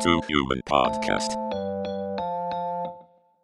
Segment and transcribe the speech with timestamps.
[0.00, 1.34] Two Human Podcast.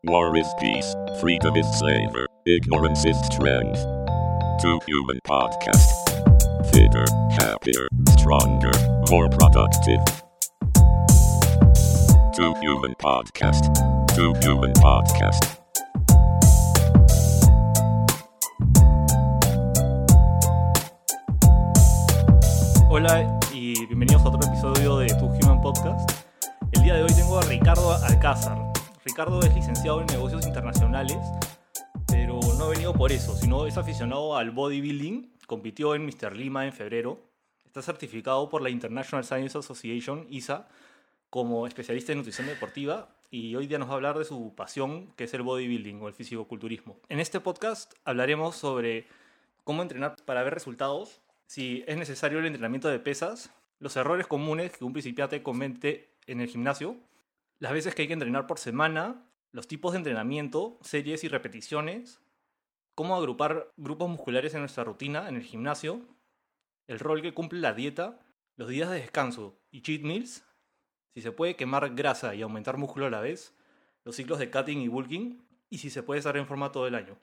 [0.05, 3.83] War is peace, freedom is slavery, ignorance is strength.
[4.63, 6.71] Two Human Podcast.
[6.71, 8.71] Fitter, happier, stronger,
[9.11, 9.99] more productive.
[12.37, 13.75] Two Human Podcast.
[14.15, 15.59] Two Human Podcast.
[22.89, 26.24] Hola y bienvenidos a otro episodio de Tu Human Podcast.
[26.75, 28.59] El día de hoy tengo a Ricardo Alcázar.
[29.05, 31.17] Ricardo es licenciado en negocios internacionales,
[32.07, 35.31] pero no ha venido por eso, sino es aficionado al bodybuilding.
[35.47, 36.35] Compitió en Mr.
[36.37, 37.21] Lima en febrero.
[37.65, 40.67] Está certificado por la International Science Association, ISA,
[41.31, 45.13] como especialista en nutrición deportiva y hoy día nos va a hablar de su pasión,
[45.17, 46.97] que es el bodybuilding o el fisicoculturismo.
[47.09, 49.07] En este podcast hablaremos sobre
[49.65, 54.73] cómo entrenar para ver resultados, si es necesario el entrenamiento de pesas, los errores comunes
[54.73, 56.97] que un principiante comete en el gimnasio,
[57.59, 62.21] las veces que hay que entrenar por semana, los tipos de entrenamiento, series y repeticiones,
[62.95, 66.03] cómo agrupar grupos musculares en nuestra rutina en el gimnasio,
[66.87, 68.21] el rol que cumple la dieta,
[68.57, 70.45] los días de descanso y cheat meals,
[71.15, 73.55] si se puede quemar grasa y aumentar músculo a la vez,
[74.05, 76.95] los ciclos de cutting y bulking, y si se puede estar en forma todo el
[76.95, 77.17] año.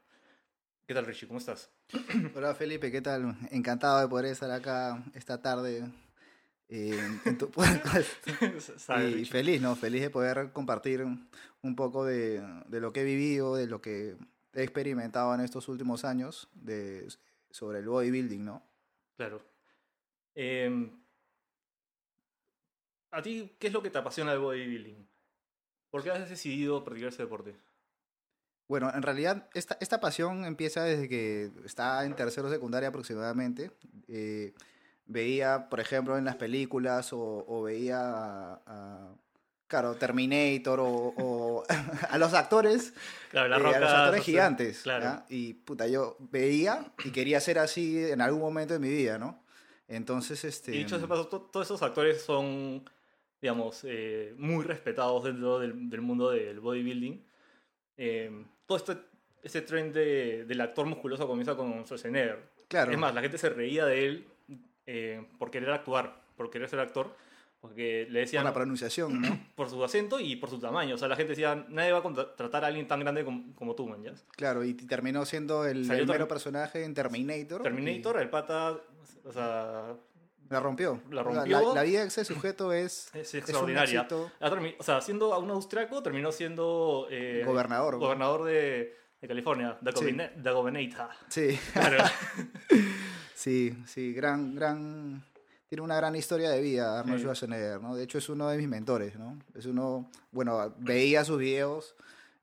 [0.88, 1.28] ¿Qué tal, Richie?
[1.28, 1.72] ¿Cómo estás?
[2.36, 3.38] Hola Felipe, ¿qué tal?
[3.52, 5.90] Encantado de poder estar acá esta tarde
[6.72, 8.10] eh, en tu podcast.
[8.78, 9.76] ¿Sabes, y feliz, ¿no?
[9.76, 14.16] Feliz de poder compartir un poco de, de lo que he vivido, de lo que
[14.54, 17.08] he experimentado en estos últimos años de,
[17.50, 18.64] sobre el bodybuilding, ¿no?
[19.18, 19.42] Claro.
[20.36, 20.90] Eh,
[23.12, 25.08] ¿A ti qué es lo que te apasiona del bodybuilding?
[25.90, 27.56] ¿Por qué has decidido practicar ese deporte?
[28.70, 33.72] Bueno, en realidad esta, esta pasión empieza desde que estaba en tercero secundaria aproximadamente.
[34.08, 34.54] Eh,
[35.12, 39.16] veía, por ejemplo, en las películas o, o veía a, a,
[39.68, 40.86] claro, Terminator o,
[41.18, 41.64] o
[42.10, 42.94] a los actores,
[43.30, 43.78] Claro, la eh, roca.
[43.78, 44.82] a los actores gigantes.
[44.84, 45.04] Claro.
[45.06, 45.26] ¿ya?
[45.30, 49.44] Y puta, yo veía y quería ser así en algún momento de mi vida, ¿no?
[49.88, 50.74] Entonces, este...
[50.76, 52.84] Y dicho de paso, to- todos esos actores son,
[53.42, 57.26] digamos, eh, muy respetados dentro del, del mundo del bodybuilding.
[57.98, 58.98] Eh, todo este,
[59.44, 62.40] este trend de- del actor musculoso comienza con Schwarzenegger.
[62.70, 62.92] claro.
[62.92, 64.28] Es más, la gente se reía de él
[64.94, 67.16] eh, por querer actuar, por querer ser actor,
[67.62, 69.30] porque le por decían la pronunciación, ¿no?
[69.56, 70.96] por su acento y por su tamaño.
[70.96, 73.76] O sea, la gente decía, nadie va a contratar a alguien tan grande como, como
[73.76, 74.04] tú, man.
[74.36, 77.62] Claro, y terminó siendo el, el mero personaje en Terminator.
[77.62, 78.78] Terminator, el pata,
[79.24, 79.94] o sea,
[80.50, 81.02] y La rompió.
[81.12, 81.60] La La- rompió.
[81.70, 84.08] La, la vida de ese sujeto es, es un extraordinaria.
[84.08, 87.98] termi- o sea, siendo un austriaco, terminó siendo eh, Gobernador.
[88.00, 90.18] gobernador de, de California, de, Sí.
[90.52, 91.10] Governator.
[91.30, 92.04] Sí, Claro.
[93.42, 95.24] sí, sí, gran, gran,
[95.68, 97.24] tiene una gran historia de vida Arnold Sí.
[97.24, 97.96] Schwarzenegger, ¿no?
[97.96, 99.38] De hecho es uno de mis mentores, ¿no?
[99.56, 101.96] Es uno, bueno, veía sus videos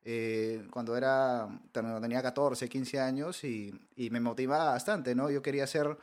[0.04, 5.30] eh, cuando era, cuando tenía 14, 15 años y, y me motivaba bastante, ¿no?
[5.30, 5.96] Yo quería ser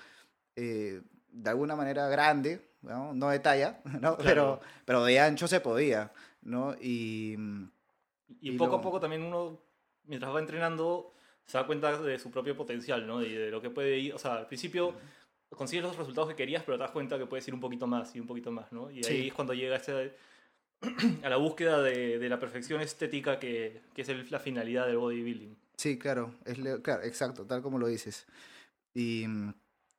[0.55, 1.01] eh,
[1.31, 3.13] de alguna manera grande, ¿no?
[3.13, 4.15] No de talla, ¿no?
[4.17, 4.23] Claro.
[4.23, 6.11] Pero, pero de ancho se podía,
[6.41, 6.73] ¿no?
[6.79, 7.35] Y...
[8.41, 9.59] Y, Y poco lo- a poco también uno,
[10.05, 11.11] mientras va entrenando,
[11.45, 13.21] se da cuenta de su propio potencial, ¿no?
[13.23, 14.13] Y de lo que puede ir.
[14.13, 14.93] O sea, al principio
[15.49, 18.15] consigues los resultados que querías, pero te das cuenta que puedes ir un poquito más
[18.15, 18.89] y un poquito más, ¿no?
[18.91, 20.13] Y ahí es cuando llega ese,
[21.23, 24.97] a la búsqueda de, de la perfección estética que, que es el- la finalidad del
[24.97, 25.55] bodybuilding.
[25.77, 28.25] Sí, claro, es claro, exacto, tal como lo dices.
[28.93, 29.25] Y,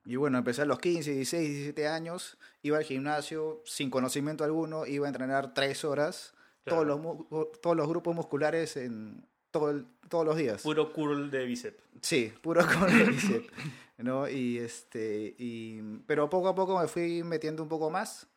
[0.04, 4.86] y bueno, empecé a los 15, 16, 17 años, iba al gimnasio sin conocimiento alguno,
[4.86, 6.98] iba a entrenar tres horas, Claro.
[6.98, 9.24] todos, los, todos los grupos musculares en
[9.58, 10.62] todo el- todos los días.
[10.62, 11.82] Puro curl de bíceps.
[12.00, 13.48] Sí, puro con el bíceps,
[13.98, 14.28] ¿no?
[14.28, 18.28] Y este, y, pero poco a poco me fui metiendo un poco más.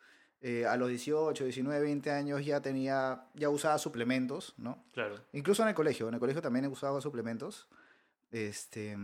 [0.42, 4.86] Eh, a los 18, 19, 20 años ya tenía, ya usaba suplementos, ¿no?
[4.94, 5.16] Claro.
[5.34, 7.68] Incluso en el colegio, en el colegio también he usado suplementos.
[8.32, 8.98] Este,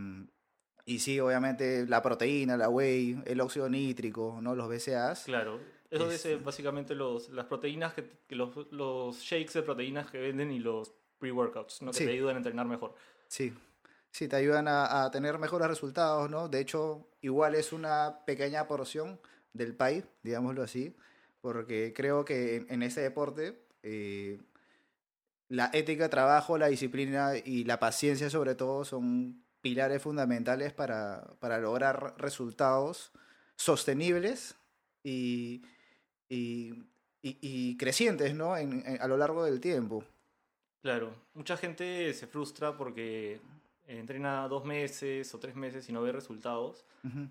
[0.86, 4.54] y sí, obviamente la proteína, la whey, el óxido nítrico, ¿no?
[4.54, 5.24] Los BCAAs.
[5.24, 5.60] Claro.
[5.90, 10.10] Eso Es- es eh, básicamente los, las proteínas, que, que los, los shakes de proteínas
[10.10, 11.90] que venden y los pre-workouts, ¿no?
[11.92, 12.04] que Sí.
[12.04, 12.94] te ayudan a entrenar mejor.
[13.28, 13.52] Sí,
[14.10, 16.48] sí, te ayudan a, a tener mejores resultados, ¿no?
[16.48, 19.20] De hecho, igual es una pequeña porción
[19.52, 20.94] del pie, digámoslo así,
[21.40, 24.38] porque creo que en, en ese deporte eh,
[25.48, 31.24] la ética de trabajo, la disciplina y la paciencia sobre todo son pilares fundamentales para,
[31.40, 33.12] para lograr resultados
[33.56, 34.54] sostenibles
[35.02, 35.62] y,
[36.28, 36.72] y,
[37.22, 38.56] y- y crecientes, ¿no?
[38.56, 40.04] En- en- a lo largo del tiempo.
[40.86, 41.12] Claro.
[41.34, 43.40] Mucha gente se frustra porque
[43.88, 46.84] entrena dos meses o tres meses y no ve resultados.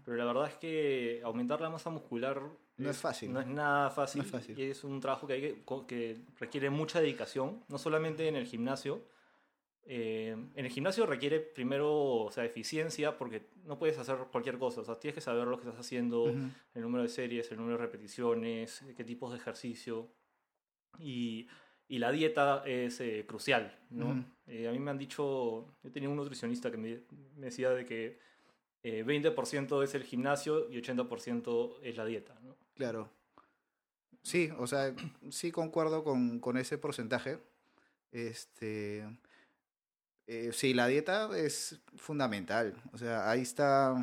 [0.03, 2.41] Pero la verdad es que aumentar la masa muscular
[2.77, 3.31] No es fácil.
[3.31, 4.19] No es nada fácil.
[4.19, 4.59] No es fácil.
[4.59, 8.35] Y es un trabajo que, hay que, co- que requiere mucha dedicación, no solamente en
[8.35, 9.01] el gimnasio.
[9.87, 14.81] Eh, en el gimnasio requiere primero, o sea, eficiencia, porque no puedes hacer cualquier cosa.
[14.81, 16.27] O sea, tienes que saber lo que estás haciendo,
[16.73, 20.09] el número de series, el número de repeticiones, qué tipos de ejercicio.
[20.99, 21.47] Y,
[21.87, 24.09] y la dieta es eh, crucial, ¿no?
[24.09, 24.23] Ujú.
[24.47, 27.01] Eh, a mí me han dicho, yo tenía un nutricionista que me,
[27.35, 28.19] me decía de que
[28.83, 32.55] eh, 20% es el gimnasio y 80% es la dieta, ¿no?
[32.75, 33.09] Claro.
[34.21, 34.93] Sí, o sea,
[35.31, 37.39] sí concuerdo con, con ese porcentaje.
[38.11, 39.03] Este.
[40.27, 42.75] eh, sí, la dieta es fundamental.
[42.93, 43.95] O sea, ahí está.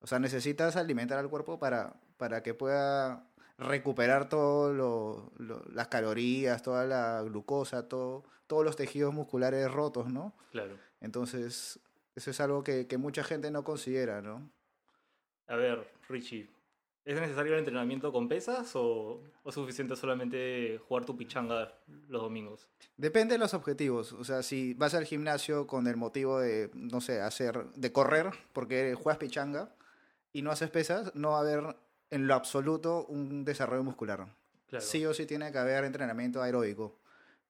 [0.00, 3.27] O sea, necesitas alimentar al cuerpo para, para que pueda
[3.58, 4.28] recuperar
[5.38, 10.32] lo- las calorías, toda la glucosa, todo, todos los tejidos musculares rotos, ¿no?
[10.52, 10.76] Claro.
[11.00, 11.80] Entonces,
[12.14, 14.50] eso es algo que, que mucha gente no considera, ¿no?
[15.48, 16.48] A ver, Richie,
[17.04, 21.72] ¿es necesario el entrenamiento con pesas o, o es suficiente solamente jugar tu pichanga
[22.08, 22.68] los domingos?
[22.96, 24.12] Depende de los objetivos.
[24.12, 28.30] O sea, si vas al gimnasio con el motivo de, no sé, hacer, de correr,
[28.52, 29.74] porque juegas pichanga
[30.32, 31.76] y no haces pesas, no va a haber
[32.10, 34.26] en lo absoluto un desarrollo muscular.
[34.68, 34.84] Claro.
[34.84, 36.98] Sí o sí tiene que haber entrenamiento aeróbico,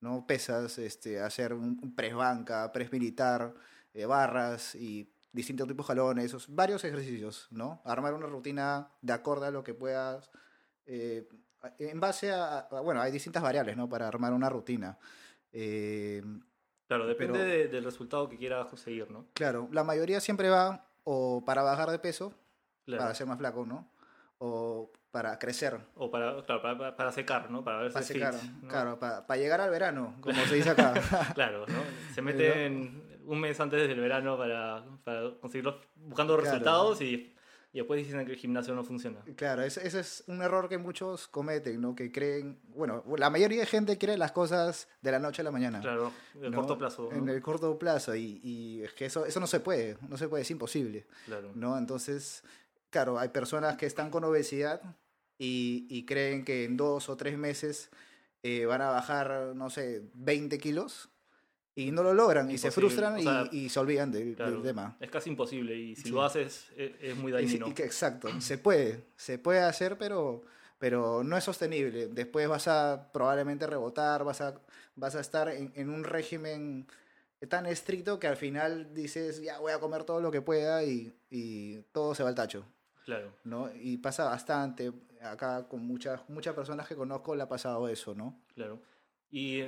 [0.00, 0.26] ¿no?
[0.26, 3.54] Pesas, este, hacer un, press banca, press militar,
[3.94, 7.80] eh, barras y distintos tipos de jalones, esos, varios ejercicios, ¿no?
[7.84, 10.30] Armar una rutina de acorde a lo que puedas,
[10.86, 11.28] eh,
[11.78, 13.88] en base a, a- bueno, hay distintas variables, ¿no?
[13.88, 14.98] Para armar una rutina.
[15.52, 16.22] Eh,
[16.86, 19.26] Claro, depende pero- de- del resultado que quieras conseguir, ¿no?
[19.34, 22.32] claro, la mayoría siempre va o para bajar de peso,
[22.86, 23.02] Claro.
[23.02, 23.90] para ser más flaco, ¿no?
[24.40, 27.64] O para crecer, O para, claro, para, para- secar, ¿no?
[27.64, 28.68] Para verse para fit, secar, ¿no?
[28.68, 30.94] claro, para, para llegar al verano, como se dice acá.
[31.34, 31.78] Claro, ¿no?
[32.14, 36.50] Se meten un mes antes del verano para, para conseguir los, buscando Claro.
[36.50, 37.34] resultados y,
[37.72, 39.20] y después dicen que el gimnasio no funciona.
[39.34, 41.94] Claro, ese, ese es un error que muchos cometen, ¿no?
[41.96, 45.50] Que creen, bueno, la mayoría de gente quiere las cosas de la noche a la
[45.50, 45.80] mañana.
[45.80, 46.56] Claro, de ¿no?
[46.58, 47.10] corto plazo.
[47.12, 47.32] En ¿no?
[47.32, 50.42] el corto plazo, y, y es que eso, eso no se puede, no se puede,
[50.42, 51.50] es imposible, Claro.
[51.54, 51.76] ¿no?
[51.76, 52.44] Entonces,
[52.90, 54.80] claro, hay personas que están con obesidad
[55.38, 57.90] y, y creen que en dos o tres meses
[58.42, 61.10] eh, van a bajar, no sé, 20 kilos
[61.74, 64.96] y no lo logran y se frustran o y- sea, y, se olvidan del, tema.
[65.00, 66.10] Es casi imposible y si Sí.
[66.10, 67.68] lo haces es, es muy Y dañino.
[67.68, 70.42] y que- exacto, se puede, se puede hacer, pero,
[70.78, 72.08] pero no es sostenible.
[72.08, 74.60] Después vas a probablemente rebotar, vas a,
[74.96, 76.88] vas a estar en, en un régimen
[77.48, 81.16] tan estricto que al final dices, ya voy a comer todo lo que pueda y,
[81.30, 82.64] y todo se va al tacho.
[83.08, 83.32] Claro.
[83.44, 83.70] ¿no?
[83.74, 88.38] Y pasa bastante, acá con muchas, muchas personas que conozco le ha pasado eso, ¿no?
[88.54, 88.82] Claro.
[89.30, 89.62] Y,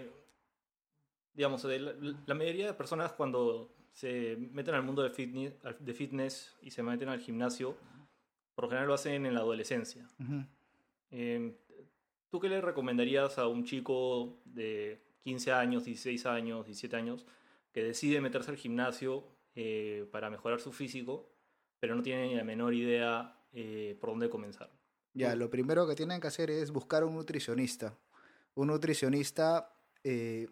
[1.33, 1.95] digamos, la,
[2.27, 6.83] la mayoría de personas cuando se meten al mundo de fitness, de fitness y se
[6.83, 7.79] meten al gimnasio,
[8.55, 10.07] por lo general lo hacen en la adolescencia.
[11.11, 11.57] Eh,
[12.29, 17.25] ¿Tú qué le recomendarías a un chico de 15 años, 16 años, 17 años
[17.73, 21.33] que decide meterse al gimnasio eh, para mejorar su físico,
[21.81, 24.71] pero no tiene ni la menor idea eh, por dónde comenzar?
[25.15, 27.97] Ya, lo primero que tienen que hacer es buscar un nutricionista.
[28.55, 29.73] Un nutricionista
[30.05, 30.47] eh,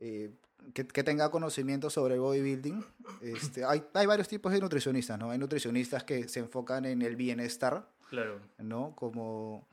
[0.00, 0.30] eh,
[0.74, 2.84] que, que tenga conocimiento sobre el bodybuilding.
[3.22, 5.30] Este, hay, hay varios tipos de nutricionistas, ¿no?
[5.30, 8.40] Hay nutricionistas que se enfocan en el bienestar, Claro.
[8.58, 8.94] ¿no?
[8.96, 9.66] Como,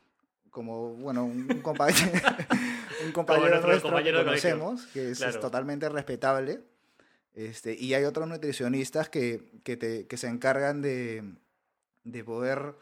[0.52, 2.12] como bueno, un, compañero,
[3.06, 6.62] un compañero nuestro compañero que conocemos, que es, totalmente respetable.
[7.36, 11.22] Este, y hay otros nutricionistas que, que, te- que se encargan de,
[12.06, 12.76] de poder,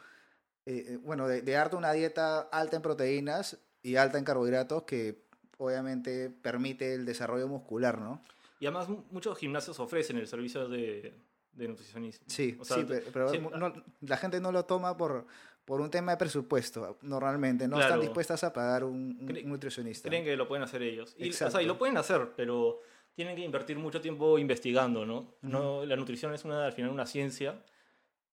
[0.67, 4.83] eh, eh, bueno, de, de darte una dieta alta en proteínas y alta en carbohidratos
[4.83, 5.23] que
[5.57, 8.21] obviamente permite el desarrollo muscular, ¿no?
[8.59, 11.13] Y además mu- muchos gimnasios ofrecen el servicio de,
[11.53, 12.23] de nutricionista.
[12.27, 15.25] Sí, O sea, sí, pe- pero sí, no- la gente no lo toma por,
[15.65, 17.67] por un tema de presupuesto, normalmente.
[17.67, 20.07] No están dispuestas a pagar un, nutricionista.
[20.09, 21.15] Creen que lo pueden hacer ellos.
[21.17, 21.61] Y, o sea, y Exacto.
[21.67, 22.81] lo pueden hacer, pero
[23.15, 25.35] tienen que invertir mucho tiempo investigando, ¿no?
[25.41, 27.63] no la nutrición es una, al final una ciencia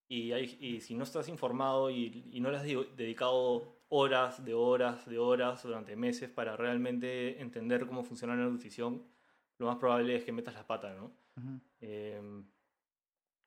[0.08, 4.44] y, hay, y si no estás informado y, y no le has di- dedicado horas
[4.44, 9.04] de horas de horas durante meses para realmente entender cómo funciona la nutrición,
[9.58, 11.12] lo más probable es que metas la pata, ¿no?
[11.36, 11.60] Ujú.
[11.80, 12.20] Eh,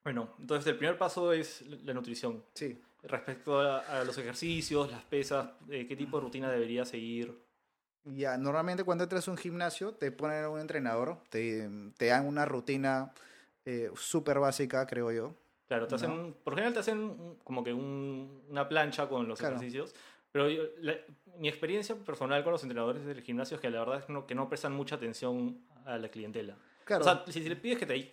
[0.04, 2.44] bueno, entonces el primer paso es la nutrición.
[2.54, 7.43] Sí, Respecto a, a los ejercicios, las pesas, eh, qué tipo de rutina debería seguir.
[8.04, 12.44] Ya, normalmente cuando entras a un gimnasio te ponen un entrenador, te, te dan una
[12.44, 13.12] rutina
[13.64, 15.34] eh, súper básica, creo yo.
[15.66, 16.34] Claro, te hacen, ¿no?
[16.44, 19.56] por general te hacen como que un- una plancha con los Claro.
[19.56, 19.94] ejercicios,
[20.30, 20.98] pero yo- la-
[21.38, 24.26] mi experiencia personal con los entrenadores del gimnasio es que la verdad es que no,
[24.26, 26.56] que no prestan mucha atención a la clientela.
[26.84, 28.10] Claro, O sea, si le pides que te dé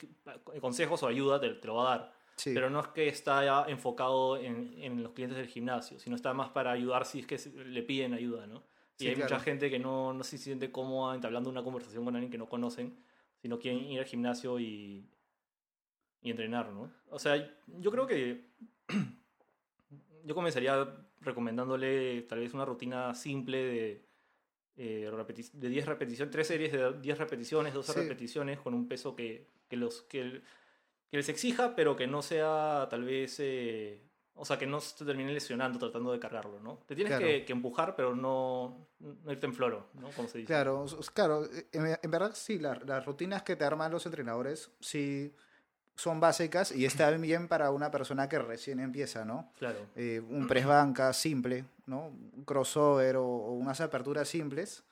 [0.61, 2.21] consejos o ayuda, te, te lo va a dar.
[2.37, 2.53] Sí.
[2.55, 6.33] pero no es que está ya enfocado en, en los clientes del gimnasio, sino está
[6.33, 8.63] más para ayudar si es que le piden ayuda, ¿no?
[9.01, 12.15] Y Sí, hay mucha gente que no, no se siente cómoda entablando una conversación con
[12.15, 12.95] alguien que no conocen,
[13.41, 15.09] sino quieren ir al gimnasio y,
[16.21, 16.91] y entrenar, ¿no?
[17.09, 17.35] O sea,
[17.67, 18.45] yo creo que
[20.25, 20.87] yo comenzaría
[21.21, 24.05] recomendándole tal vez una rutina simple de,
[24.77, 25.11] eh,
[25.53, 27.99] de 10 repeticiones, 3 series de 10 repeticiones, 12 Sí.
[27.99, 30.41] repeticiones con un peso que, que los, que,
[31.09, 33.39] que les exija, pero que no sea tal vez...
[33.39, 36.79] eh, o sea, que no se termine lesionando tratando de cargarlo, ¿no?
[36.87, 37.25] Te tienes Claro.
[37.25, 40.09] que, que empujar, pero no, no irte en floro, ¿no?
[40.11, 40.47] Como se dice.
[40.47, 45.33] Claro, claro, en, en verdad sí, la- las rutinas que te arman los entrenadores sí
[45.95, 49.51] son básicas y están bien para una persona que recién empieza, ¿no?
[49.59, 49.79] Claro.
[49.95, 52.07] Eh, un press banca simple, ¿no?
[52.07, 54.83] Un crossover o, o unas aperturas simples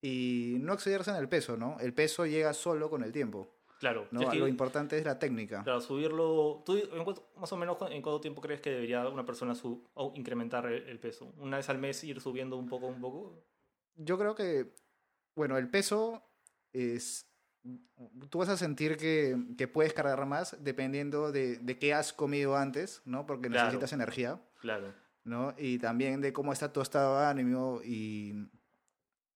[0.00, 1.76] y no excederse en el peso, ¿no?
[1.80, 4.08] El peso llega solo con el tiempo, Claro.
[4.10, 4.32] ¿no?
[4.32, 5.62] Lo importante es la técnica.
[5.62, 6.62] Claro, subirlo.
[6.64, 9.86] ¿Tú en cuánto- más o menos en cuánto tiempo crees que debería una persona su-
[9.94, 11.32] o incrementar el, peso?
[11.38, 13.44] ¿Una vez al mes ir subiendo un poco, un poco?
[13.96, 14.72] Yo creo que,
[15.34, 16.22] bueno, el peso
[16.72, 17.26] es...
[18.30, 22.56] Tú vas a sentir que, que puedes cargar más dependiendo de, de qué has comido
[22.56, 23.26] antes, ¿no?
[23.26, 23.66] Porque Claro.
[23.66, 24.94] necesitas energía, Claro.
[25.24, 25.52] ¿no?
[25.58, 28.48] Y también de cómo está tu estado de ánimo y,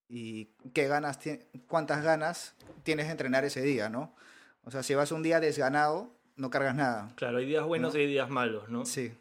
[0.07, 1.19] y qué ganas,
[1.67, 4.15] cuántas ganas tienes de entrenar ese día, ¿no?
[4.63, 7.11] O sea, si vas un día desganado, no cargas nada.
[7.15, 7.99] Claro, hay días buenos ¿No?
[7.99, 8.85] y hay días malos, ¿no?
[8.85, 9.11] Sí,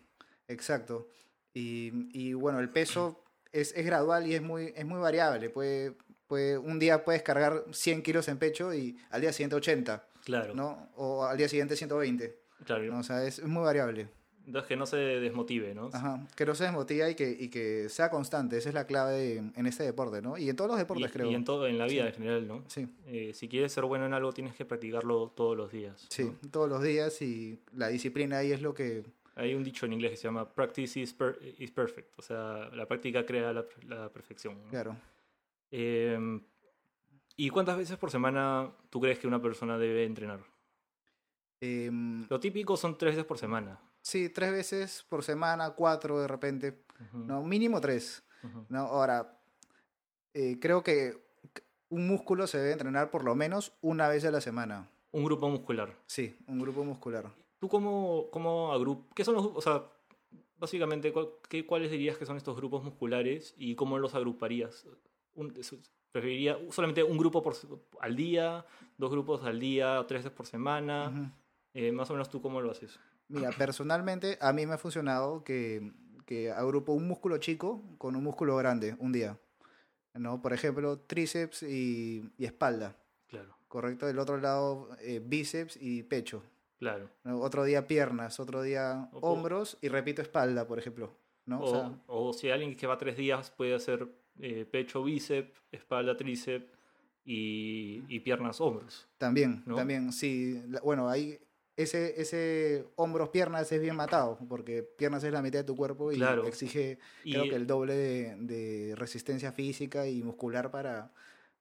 [0.49, 1.09] exacto.
[1.55, 5.51] Y, y bueno, el peso es, es gradual y es muy, es muy variable.
[5.51, 10.05] Puede, puede, un día puedes cargar 100 kilos en pecho y al día siguiente 80,
[10.25, 10.55] Claro.
[10.55, 10.91] ¿no?
[10.97, 12.39] O al día siguiente 120.
[12.65, 12.85] Claro.
[12.85, 12.99] ¿no?
[12.99, 14.09] O sea, es, es muy variable.
[14.51, 15.91] Entonces que no se desmotive, ¿no?
[15.93, 16.27] Ajá.
[16.35, 18.59] Que no se desmotiva y que, y que sea constante.
[18.59, 20.37] Esa es la clave en, en este deporte, ¿no?
[20.37, 21.31] Y en todos los Y, deportes, creo.
[21.31, 22.09] y en todo, en la vida Sí.
[22.09, 22.65] en general, ¿no?
[22.67, 26.05] Sí, Eh, si quieres ser bueno en algo, tienes que practicarlo todos los días.
[26.11, 26.51] sí, ¿no?
[26.51, 29.05] todos los días y la disciplina ahí es lo que...
[29.37, 32.13] Hay un dicho en inglés que se llama practice is, per- is perfect.
[32.19, 34.59] O sea, la práctica crea la, la perfección.
[34.65, 34.69] ¿no?
[34.71, 34.97] Claro.
[35.71, 36.41] Eh,
[37.37, 40.41] ¿Y cuántas veces por semana tú crees que una persona debe entrenar?
[41.61, 43.79] Em, Lo típico son tres veces por semana.
[44.11, 46.83] Sí, tres veces por semana, cuatro de repente.
[47.01, 48.23] Ujú, No, mínimo tres.
[48.43, 48.67] ujú.
[48.69, 48.81] ¿no?
[48.81, 49.39] Ahora,
[50.35, 51.17] eh, creo que
[51.89, 54.89] un músculo se debe entrenar por lo menos una vez a la semana.
[55.13, 55.95] Un grupo muscular.
[56.07, 57.25] Sí, un grupo muscular.
[57.59, 59.47] ¿Tú cómo, cómo agrup ¿Qué son los...
[59.47, 59.83] O sea,
[60.59, 64.87] básicamente, ¿cuál- qué, ¿cuáles dirías que son estos grupos musculares y cómo los agruparías?
[65.35, 65.53] Un-
[66.13, 67.55] ¿Preferiría solamente un grupo por,
[68.01, 68.65] al día,
[68.99, 71.09] dos grupos al día, tres veces por semana?
[71.09, 71.31] Ujú.
[71.75, 72.99] Eh, más o menos tú cómo lo haces.
[73.31, 75.93] Mira, personalmente a mí me ha funcionado que,
[76.27, 79.39] que agrupo un músculo chico con un músculo grande un día.
[80.15, 80.43] ¿no?
[80.43, 82.97] Por ejemplo, tríceps y, y espalda.
[83.29, 84.07] Claro, Correcto.
[84.07, 86.43] Del otro lado, eh, bíceps y pecho.
[86.79, 87.09] claro.
[87.25, 87.41] ¿no?
[87.41, 91.15] Otro día piernas, otro día O- hombros y repito espalda, por ejemplo.
[91.47, 91.61] ¿no?
[91.61, 94.09] O, O sea, o si alguien que va tres días puede hacer
[94.41, 96.67] eh, pecho, bíceps, espalda, tríceps
[97.25, 99.07] y, y piernas, hombros.
[99.19, 99.77] También, ¿no?
[99.77, 100.61] también, sí.
[100.83, 101.39] Bueno, ahí
[101.77, 106.13] ese, ese hombros, piernas es bien matado, porque piernas es la mitad de tu cuerpo
[106.13, 106.47] y Claro.
[106.47, 111.13] exige, Y, creo que el doble de, de resistencia física y muscular para,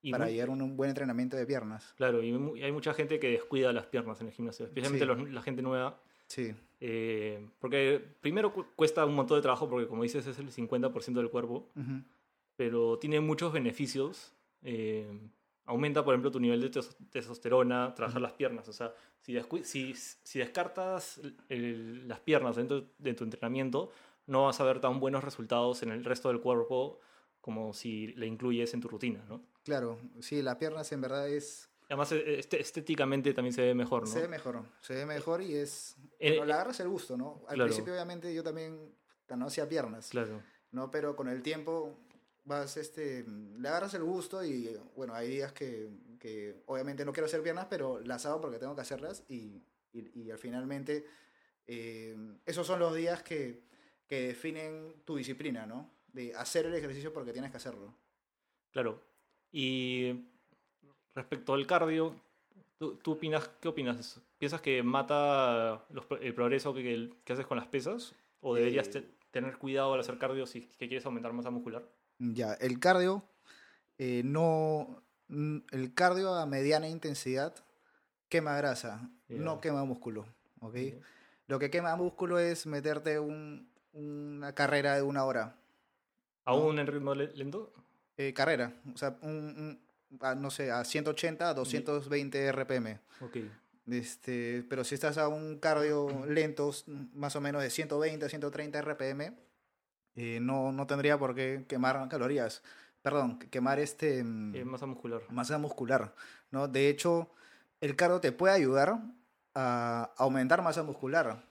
[0.02, 1.94] y para mu- llevar un, un buen entrenamiento de piernas.
[1.96, 2.32] Claro, y
[2.64, 5.08] hay mucha gente que descuida las piernas en el gimnasio, especialmente Sí.
[5.08, 6.02] los- la gente nueva.
[6.28, 10.52] Sí, eh, porque primero cu- cuesta un montón de trabajo, porque como dices es el
[10.52, 12.04] 50% del cuerpo, ujú,
[12.56, 14.34] pero tiene muchos beneficios.
[14.62, 15.08] eh,
[15.70, 18.68] aumenta, por ejemplo, tu nivel de tes- testosterona, trabajar las piernas.
[18.68, 23.92] O sea, si, descu- si, si descartas el- las piernas dentro de tu entrenamiento,
[24.26, 27.00] no vas a ver tan buenos resultados en el resto del cuerpo
[27.42, 29.42] como si le incluyes en tu rutina, ¿no?
[29.64, 31.70] claro, sí, las piernas en verdad es...
[31.88, 34.08] Además, e- este- estéticamente también se ve mejor, ¿no?
[34.08, 35.96] Se ve mejor, se ve mejor y es...
[36.20, 37.42] Eh, bueno, le agarras el gusto, ¿no?
[37.48, 37.66] Al claro.
[37.66, 38.92] principio obviamente yo también
[39.38, 40.10] no hacía piernas.
[40.10, 40.42] Claro.
[40.72, 40.90] ¿no?
[40.92, 41.98] Pero con el tiempo
[42.50, 43.24] vas, este,
[43.58, 45.90] le agarras el gusto y, bueno, hay días que,
[46.20, 49.62] que obviamente no quiero hacer piernas, pero las hago porque tengo que hacerlas y,
[49.94, 51.06] y, y al finalmente
[51.68, 53.62] eh, esos son los días que,
[54.08, 55.90] que definen tu disciplina, ¿no?
[56.12, 57.94] De hacer el ejercicio porque tienes que hacerlo.
[58.72, 59.00] Claro.
[59.52, 60.26] Y
[61.16, 62.16] respecto al cardio,
[62.78, 64.20] ¿tú, tú opinas, qué opinas?
[64.40, 68.16] ¿Piensas que mata los el progreso que, que- que haces con las pesas?
[68.42, 71.84] ¿O deberías Eh, te- tener cuidado al hacer cardio si que quieres aumentar masa muscular?
[72.20, 73.24] Ya, el cardio,
[73.98, 77.56] eh, no, el cardio a mediana intensidad
[78.28, 80.26] quema grasa, no quema músculo,
[80.60, 80.76] ¿ok?
[81.48, 85.56] Lo que quema músculo es meterte un- una carrera de una hora.
[86.46, 87.74] ¿Aún en ritmo le- lento?
[88.18, 89.80] Eh, carrera, o sea, un,
[90.12, 93.38] un- a, no sé, a 180, a 220 RPM, Ok.
[93.88, 96.72] Este, pero si estás a un cardio lento,
[97.16, 99.34] más o menos de 120 130 RPM,
[100.22, 102.62] eh, no, no tendría por qué quemar calorías.
[103.02, 105.22] Perdón, que- quemar este mm, Eh, masa muscular.
[105.30, 106.14] masa muscular,
[106.52, 106.68] ¿no?
[106.68, 107.30] De hecho,
[107.80, 109.00] el cardio te puede ayudar
[109.56, 111.42] a aumentar masa muscular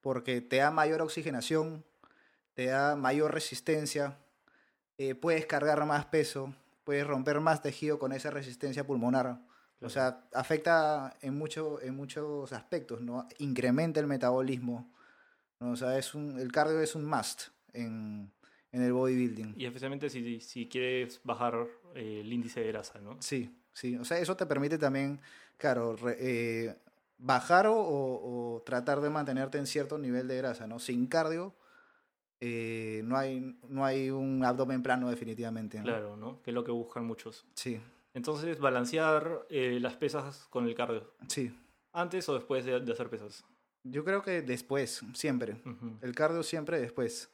[0.00, 1.84] porque te da mayor oxigenación,
[2.54, 4.16] te da mayor resistencia,
[4.96, 6.54] eh, puedes cargar más peso,
[6.84, 9.26] puedes romper más tejido con esa resistencia pulmonar.
[9.80, 9.90] O Claro.
[9.90, 13.28] sea, afecta en, mucho, en muchos aspectos, ¿no?
[13.38, 14.90] Incrementa el metabolismo.
[15.60, 15.72] ¿no?
[15.72, 18.30] O sea, es un, el cardio es un must en,
[18.72, 19.54] en el bodybuilding.
[19.56, 23.16] Y especialmente si, si quieres bajar eh, el índice de grasa, ¿no?
[23.20, 23.96] Sí, sí.
[23.96, 25.20] O sea, eso te permite también,
[25.58, 26.76] claro, re- eh,
[27.18, 30.78] bajar o, o- tratar de mantenerte en cierto nivel de grasa, ¿no?
[30.78, 31.54] Sin cardio
[32.40, 35.78] eh, no, hay, no hay un abdomen plano definitivamente.
[35.78, 35.84] ¿no?
[35.84, 36.42] Claro, ¿no?
[36.42, 37.46] Que es lo que buscan muchos.
[37.54, 37.80] Sí,
[38.12, 41.12] Entonces, balancear las pesas con el cardio.
[41.28, 41.52] sí.
[41.96, 43.44] ¿Antes o después de, de hacer pesas?
[43.84, 45.56] Yo creo que después, siempre.
[46.00, 47.30] El cardio siempre después.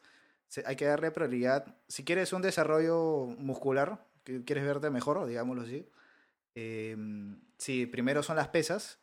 [0.66, 1.76] Hay que darle prioridad.
[1.88, 5.88] Si quieres un desarrollo muscular, que quieres verte mejor, digámoslo así,
[6.54, 6.96] eh,
[7.58, 8.98] si primero son las pesas,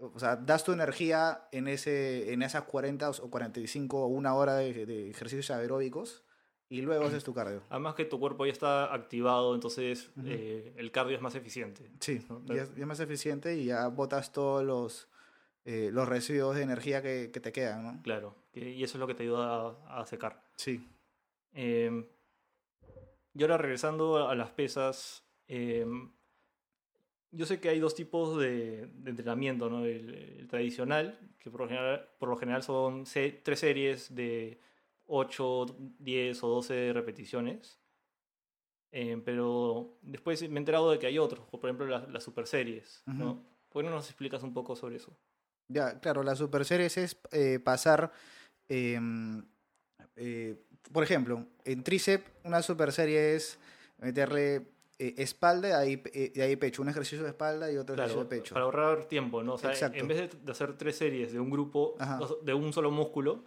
[0.00, 4.54] o sea, das tu energía en, ese, en esas 40 o 45 o una hora
[4.56, 6.22] de, de ejercicios aeróbicos
[6.68, 7.62] y luego haces tu cardio.
[7.70, 10.26] Además que tu cuerpo ya está activado, entonces Ujú.
[10.28, 11.90] eh, el cardio es más eficiente.
[12.00, 12.40] Sí, ¿no?
[12.46, 15.08] ya, es- ya es más eficiente y ya botas todos los,
[15.64, 18.02] eh, los residuos de energía que, que te quedan, ¿no?
[18.02, 20.42] Claro, y eso es lo que te ayuda a, a secar.
[20.56, 20.86] Sí.
[21.52, 22.08] Eh,
[23.34, 25.86] y ahora regresando a las pesas, eh,
[27.30, 29.84] yo sé que hay dos tipos de, de entrenamiento, ¿no?
[29.84, 34.60] El, el tradicional, que por lo general, por lo general son se- tres series de
[35.06, 35.66] 8,
[35.98, 37.78] 10 o 12 repeticiones.
[38.90, 42.46] Eh, pero después me he enterado de que hay otros, por ejemplo las, las super
[42.46, 43.32] series, ¿no?
[43.32, 43.42] Ujú.
[43.68, 45.14] ¿Por qué no nos explicas un poco sobre eso?
[45.68, 48.10] Ya, claro, la super series es eh, pasar,
[48.68, 49.44] em,
[50.16, 50.56] eh,
[50.92, 53.58] por ejemplo, en tríceps una super serie es
[53.98, 54.66] meterle
[54.98, 58.10] eh, espalda y ahí, eh, y ahí pecho, un ejercicio de espalda y otro Claro,
[58.10, 58.54] ejercicio de pecho.
[58.54, 59.54] para ahorrar tiempo, ¿no?
[59.54, 59.98] O sea, Exacto.
[59.98, 62.18] en vez de, hacer tres series de un grupo, Ajá.
[62.42, 63.44] de un solo músculo,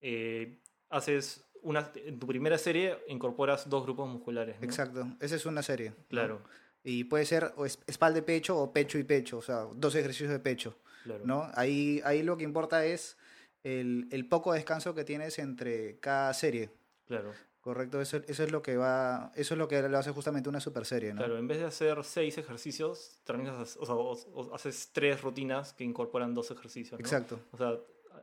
[0.00, 4.64] eh, haces una, en tu primera serie incorporas dos grupos musculares, ¿no?
[4.64, 5.90] Exacto, esa es una serie.
[5.90, 5.96] ¿no?
[6.08, 6.40] Claro,
[6.84, 9.94] Y puede ser o es- espalda y pecho o pecho y pecho, o sea, dos
[9.96, 11.24] ejercicios de pecho, claro.
[11.26, 11.50] ¿no?
[11.54, 13.16] Ahí, ahí lo que importa es
[13.64, 16.70] el, el poco descanso que tienes entre cada serie,
[17.06, 18.00] Claro, ¿correcto?
[18.00, 20.84] Eso, eso es lo que va, eso es lo que lo hace justamente una super
[20.84, 21.18] serie, ¿no?
[21.18, 21.38] claro.
[21.38, 25.84] En vez de hacer seis ejercicios, terminas, o sea, o- o haces tres rutinas que
[25.84, 27.04] incorporan dos ejercicios, ¿no?
[27.04, 27.78] Exacto, O sea,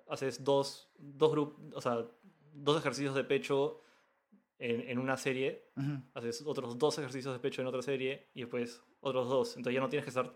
[0.09, 2.05] haces dos, dos grupos, o sea,
[2.53, 3.81] dos ejercicios de pecho
[4.59, 5.67] en, en una serie
[6.13, 9.49] haces otros dos ejercicios de pecho en otra serie y después otros dos.
[9.57, 10.31] Entonces ya no tienes que estar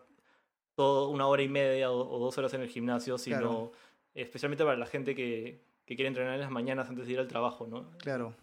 [0.76, 3.72] todo una hora y media o, o dos horas en el gimnasio, sino Claro.
[4.14, 7.28] Especialmente para la gente que, que quiere entrenar en las mañanas antes de ir al
[7.28, 7.90] trabajo, ¿no?
[8.00, 8.36] Claro.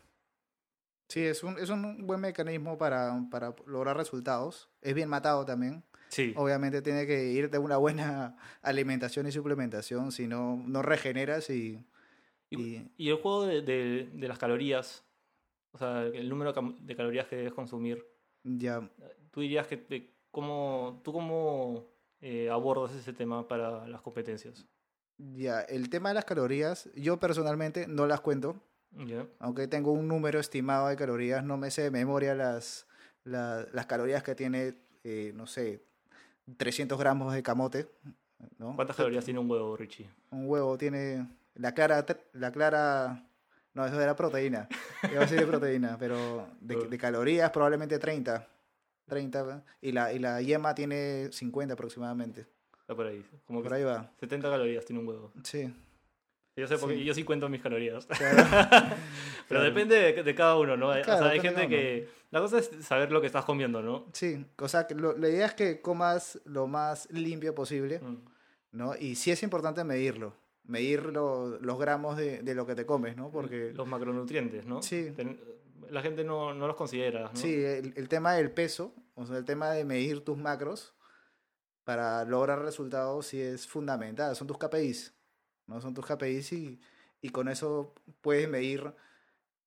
[1.08, 4.68] Sí, es un, es un buen mecanismo para, para lograr resultados.
[4.82, 5.84] Es bien matado también.
[6.08, 11.50] Sí, Obviamente tiene que ir de una buena alimentación y suplementación, si no, no regeneras
[11.50, 11.84] y...
[12.48, 15.04] Y- el juego de, de- de las calorías,
[15.72, 18.06] o sea, el número de calorías que debes consumir,
[18.44, 18.88] ya,
[19.32, 21.88] tú dirías que te- cómo, tú cómo
[22.20, 24.64] eh, abordas ese tema para las competencias.
[25.18, 28.56] Ya, el tema de las calorías, yo personalmente no las cuento,
[29.40, 32.86] aunque tengo un número estimado de calorías, no me sé de memoria las,
[33.24, 34.74] la- las calorías que tiene,
[35.04, 35.82] eh, no sé,
[36.56, 37.88] 300 gramos de camote,
[38.58, 38.74] ¿no?
[38.76, 40.08] ¿Cuántas calorías tiene un huevo, Richie?
[40.30, 43.26] Un huevo tiene la clara, la clara,
[43.74, 44.68] no, eso era proteína,
[45.10, 48.46] iba a decir de proteína, pero de, de calorías probablemente 30,
[49.06, 52.46] 30, y la, y la yema tiene 50 aproximadamente,
[52.86, 53.24] Está por ahí.
[53.46, 55.32] Como que por ahí va, 70 calorías tiene un huevo.
[55.42, 55.72] sí.
[56.58, 57.04] Yo sé, porque Sí.
[57.04, 58.06] yo sí cuento mis calorías.
[58.18, 58.36] Claro.
[59.48, 59.64] Pero Claro.
[59.64, 60.90] depende de, de cada uno, ¿no?
[60.90, 62.08] Hay- o Claro, sea, hay gente que...
[62.30, 64.06] La cosa es saber lo que estás comiendo, ¿no?
[64.14, 68.16] Sí, o sea, que lo- la idea es que comas lo más limpio posible, Mm.
[68.72, 68.96] ¿no?
[68.98, 70.32] Y sí es importante medirlo,
[70.64, 73.30] medir lo- los gramos de, de lo que te comes, ¿no?
[73.30, 74.80] Porque Los macronutrientes, ¿no?
[74.82, 75.12] Sí.
[75.14, 75.38] Ten-
[75.90, 77.36] La gente no, no los considera, ¿no?
[77.36, 80.94] Sí, el, el tema del peso, o sea, el tema de medir tus macros
[81.86, 84.34] para lograr resultados sí es fundamental.
[84.34, 85.14] Son tus KPIs,
[85.68, 85.80] ¿no?
[85.80, 86.80] Son tus KPIs y,
[87.22, 88.92] y con eso puedes medir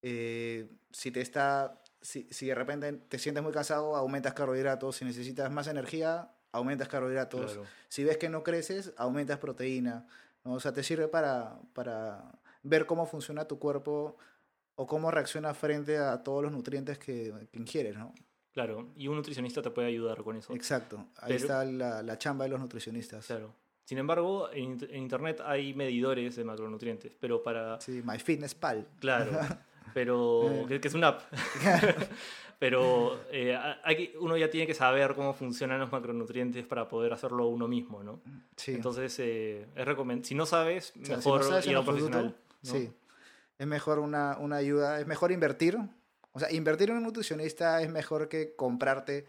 [0.02, 4.96] eh, si te está, si, si de repente te sientes muy cansado, aumentas carbohidratos.
[4.96, 7.52] Si necesitas más energía, aumentas carbohidratos.
[7.52, 7.66] Claro.
[7.88, 10.06] Si ves que no creces, aumentas proteína.
[10.44, 10.52] ¿no?
[10.52, 14.18] O sea, te sirve para, para ver cómo funciona tu cuerpo
[14.74, 18.12] o cómo reacciona frente a todos los nutrientes que, que ingieres, ¿no?
[18.66, 20.52] Claro, y un nutricionista te puede ayudar con eso.
[20.54, 20.98] Exacto.
[21.16, 23.24] Ahí Pero- está la, la chamba de los nutricionistas.
[23.26, 23.54] Claro.
[23.84, 27.80] Sin embargo, en, int- en internet hay medidores de macronutrientes, pero para...
[27.80, 28.86] Sí, MyFitnessPal.
[29.00, 29.30] Claro,
[29.94, 30.50] pero...
[30.50, 30.64] Eh.
[30.68, 31.22] que, que es una app.
[32.58, 37.46] pero eh, hay uno ya tiene que saber cómo funcionan los macronutrientes para poder hacerlo
[37.48, 38.20] uno mismo, ¿no?
[38.56, 38.72] Sí.
[38.72, 41.80] Entonces, eh, es recomend si no sabes, O sea, si no mejor sabes ir a
[41.80, 42.36] un profesional.
[42.62, 42.70] ¿no?
[42.70, 42.92] Sí.
[43.58, 45.78] Es mejor una, una ayuda, es mejor invertir.
[46.32, 49.26] O sea, invertir en un nutricionista es mejor que comprarte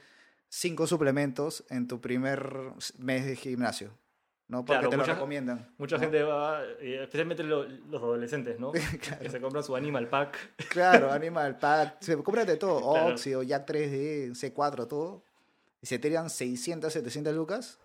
[0.50, 3.92] cinco suplementos en tu primer mes de gimnasio.
[4.48, 4.66] ¿No?
[4.66, 5.74] Porque Claro, te lo mucha- recomiendan.
[5.78, 6.02] Mucha ¿no?
[6.02, 8.74] gente va, eh, especialmente lo- los adolescentes, ¿no?
[9.24, 10.38] Que se compran su Animal Pack.
[10.70, 13.14] Claro, Animal Pack, se cómprate todo, Claro.
[13.14, 15.24] Oxy, Jack 3D, C4, todo.
[15.82, 17.80] Y se tiran 600, 700 lucas.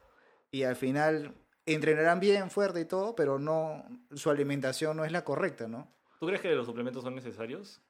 [0.51, 5.23] Y al final entrenarán bien, fuerte y todo, pero no, su alimentación no es la
[5.23, 5.89] correcta, ¿no?
[6.19, 7.81] ¿Tú crees que los suplementos son necesarios?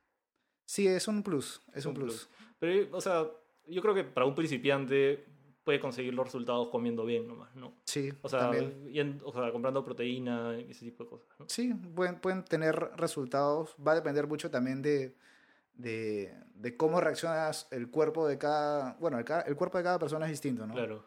[0.66, 2.28] Sí, es un plus, es un, Un plus.
[2.58, 3.24] Pero, o sea,
[3.68, 5.24] yo creo que para un principiante
[5.64, 7.72] puede conseguir los resultados comiendo bien nomás, ¿no?
[7.84, 9.20] Sí, O sea, también.
[9.24, 11.46] o sea comprando proteína y ese tipo de cosas, ¿no?
[11.48, 13.74] Sí, pueden, pueden tener resultados.
[13.84, 15.16] Va a depender mucho también de,
[15.74, 18.94] de, de cómo reaccionas el cuerpo de cada...
[19.00, 20.74] Bueno, el, el cuerpo de cada persona es distinto, ¿no?
[20.74, 21.04] Claro,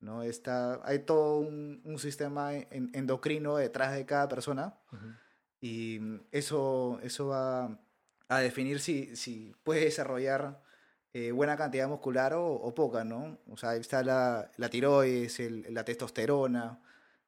[0.00, 0.22] ¿no?
[0.22, 5.06] Está, hay todo un, un sistema en- endocrino detrás de cada persona Ujú.
[5.60, 6.00] y
[6.32, 7.78] eso, eso va
[8.36, 10.62] a definir si, si puedes desarrollar
[11.14, 13.38] eh, buena cantidad muscular o, o poca, ¿no?
[13.50, 16.80] O sea, ahí está la, la tiroides, el- la testosterona,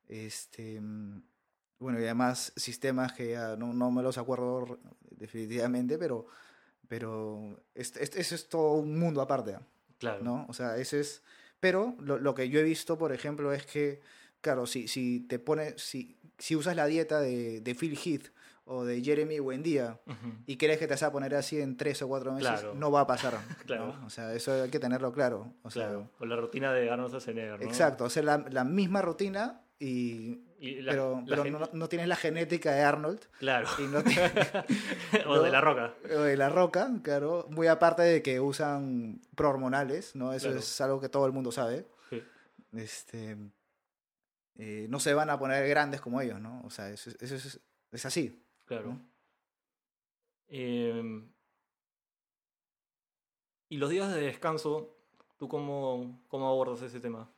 [0.08, 1.22] este, mm,
[1.78, 4.78] bueno, y además sistemas que ya no, no me los acuerdo
[5.10, 6.26] definitivamente, pero,
[6.88, 9.58] pero es- es- eso es todo un mundo aparte.
[9.98, 10.22] claro.
[10.24, 10.46] ¿no?
[10.48, 11.22] O sea, ese es...
[11.60, 14.00] Pero lo, lo que yo he visto, por ejemplo, es que,
[14.42, 18.28] claro, si, si te pones, si, si usas la dieta de, de Phil Heath
[18.66, 20.32] o de Jeremy Buendía Ujú.
[20.46, 22.74] y crees que te vas a poner así en tres o cuatro meses, Claro.
[22.74, 23.34] no va a pasar.
[23.66, 23.94] Claro.
[23.98, 24.06] ¿no?
[24.06, 25.52] O sea, eso hay que tenerlo claro.
[25.62, 25.90] O sea.
[26.18, 27.66] O la rutina de Arnold Schwarzenegger, ¿no?
[27.66, 30.40] exacto, hacer la, la misma rutina y...
[30.58, 33.68] Y la- pero la pero no, no tienes la genética de Arnold Claro.
[33.78, 34.32] y no tienes...
[35.26, 35.92] o de la roca.
[36.16, 37.46] O de la roca, claro.
[37.50, 40.32] Muy aparte de que usan prohormonales, ¿no?
[40.32, 40.60] Eso Claro.
[40.60, 41.86] es algo que todo el mundo sabe.
[42.08, 42.22] Sí.
[42.72, 43.36] Este,
[44.56, 46.62] eh, no se van a poner grandes como ellos, ¿no?
[46.64, 47.60] O sea, eso, es- eso es,
[47.92, 48.40] es así.
[48.82, 48.94] Claro.
[48.94, 49.00] ¿no?
[50.48, 51.22] Eh,
[53.68, 54.96] y los días de descanso,
[55.38, 57.30] ¿tú cómo, cómo abordas ese tema?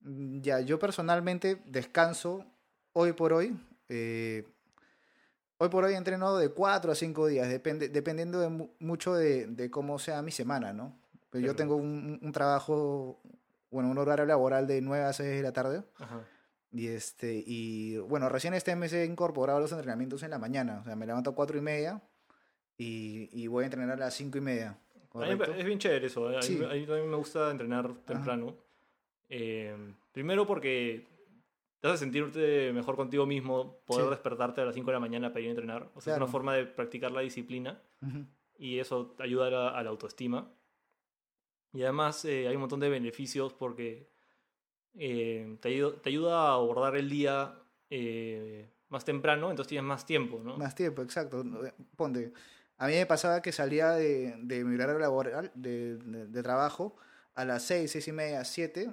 [0.00, 2.44] Mm, Ya, yo personalmente descanso
[2.92, 3.56] hoy por hoy.
[3.88, 4.46] eh,
[5.58, 9.46] hoy por hoy entreno de 4 a 5 días, depende, dependiendo de mu- mucho de,
[9.46, 10.96] de cómo sea mi semana, ¿no?
[11.30, 11.56] Pero yo Claro.
[11.56, 13.20] tengo un, un trabajo,
[13.70, 15.82] bueno, un horario laboral de 9 a 6 de la tarde.
[15.98, 16.24] Ajá.
[16.70, 20.80] Y este, y bueno, recién este mes he incorporado los entrenamientos en la mañana.
[20.80, 22.02] O sea, me levanto a cuatro y media
[22.76, 24.78] y, y voy a entrenar a las cinco y media.
[25.56, 26.30] Es bien chévere eso.
[26.30, 26.36] ¿eh?
[26.36, 26.62] A, mí, Sí.
[26.62, 28.54] a mí también me gusta entrenar temprano.
[29.30, 29.74] Eh,
[30.12, 31.06] primero porque
[31.80, 34.10] te hace sentirte mejor contigo mismo, poder Sí.
[34.10, 35.90] despertarte a las 5 de la mañana para ir a entrenar.
[35.94, 37.80] O sea, es una forma de practicar la disciplina
[38.58, 40.52] y eso te ayuda a la, a la autoestima.
[41.72, 44.08] Y además eh, hay un montón de beneficios porque
[44.98, 47.54] eh, te, ayuda, te ayuda a abordar el día
[47.90, 50.56] eh, más temprano, entonces tienes más tiempo, ¿no?
[50.56, 51.42] Más tiempo, exacto.
[51.44, 51.60] No,
[51.96, 52.32] Ponte,
[52.78, 56.96] a mí me pasaba que salía de, de mi horario laboral, de, de- de trabajo,
[57.34, 58.90] a las seis, seis y media, siete,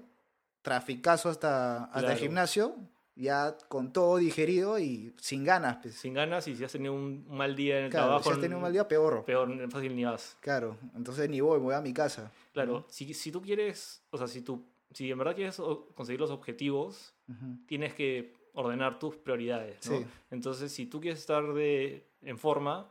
[0.62, 2.20] traficazo hasta, hasta el Claro.
[2.20, 2.76] gimnasio,
[3.16, 5.78] ya con todo digerido y sin ganas.
[5.82, 5.96] pues.
[5.96, 8.40] Sin ganas y si has tenido un mal día en el Claro, trabajo, si has
[8.40, 9.24] tenido un mal día, peor.
[9.26, 10.38] peor, fácil ni vas.
[10.42, 12.32] Claro, entonces ni voy, voy a mi casa.
[12.54, 15.62] Claro, si, si tú quieres, o sea, si tú, si en verdad quieres
[15.94, 17.58] conseguir los objetivos, Ujú.
[17.66, 19.98] tienes que ordenar tus prioridades, ¿no?
[19.98, 20.06] Sí.
[20.32, 22.90] Entonces, si tú quieres estar de, en forma,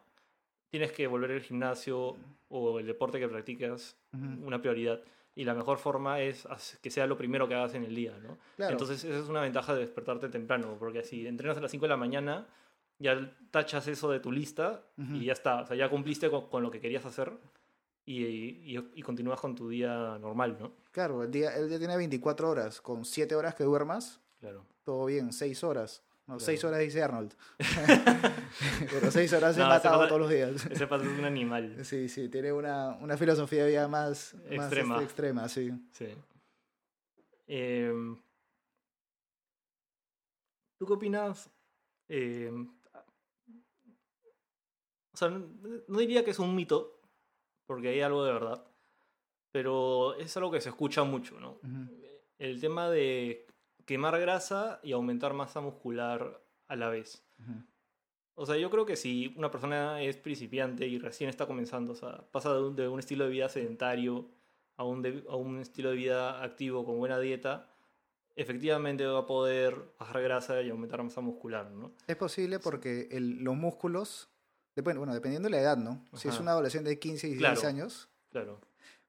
[0.69, 2.17] tienes que volver al gimnasio
[2.49, 4.47] o el deporte que practicas Ujú.
[4.47, 5.01] una prioridad.
[5.35, 6.47] Y la mejor forma es
[6.83, 8.37] que sea lo primero que hagas en el día, ¿no?
[8.57, 8.73] Claro.
[8.73, 11.89] Entonces, esa es una ventaja de despertarte temprano, porque si entrenas a las 5 de
[11.89, 12.47] la mañana,
[12.99, 15.15] ya tachas eso de tu lista Ujú.
[15.15, 15.63] y ya está.
[15.63, 17.33] O sea, ya cumpliste con, con lo que querías hacer
[18.07, 20.73] y, y, y continúas con tu día normal, ¿no?
[20.93, 24.65] Claro, el día, el día tiene 24 horas, con 7 horas que duermas, Claro.
[24.85, 26.03] todo bien, 6 horas.
[26.27, 26.41] No, Claro.
[26.47, 27.35] 6 horas dice Arnold.
[28.91, 30.65] Pero 6 horas he No, matado pasa- todos los días.
[30.71, 31.85] Ese pato es un animal.
[31.85, 34.95] Sí, sí, tiene una, una filosofía ya más, más, Extrema.
[34.95, 35.71] este, extrema, sí.
[35.93, 36.07] Sí.
[37.47, 38.17] Em,
[40.79, 41.51] ¿Tú qué opinas?
[42.09, 42.69] Em,
[45.13, 46.94] o sea, no diría que es un mito,
[47.67, 48.65] porque hay algo de verdad,
[49.53, 51.59] pero es algo que se escucha mucho, ¿no?
[52.39, 53.47] El tema de
[53.85, 57.25] quemar grasa y aumentar masa muscular a la vez.
[58.37, 61.95] O sea, yo creo que si una persona es principiante y recién está comenzando, o
[61.95, 64.29] sea, pasa de un, de un estilo de vida sedentario
[64.77, 67.71] a un, de- a un estilo de vida activo con buena dieta,
[68.35, 71.93] efectivamente va a poder bajar grasa y aumentar masa muscular, ¿no?
[72.09, 74.29] Es posible porque el- los músculos,
[74.77, 76.05] dep- bueno, dependiendo de la edad, ¿no?
[76.15, 77.69] Si es un adolescente de 15 y 16 Claro.
[77.69, 78.61] años, Claro.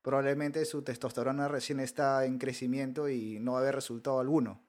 [0.01, 4.61] probablemente su testosterona recién está en crecimiento y no va a haber resultado alguno,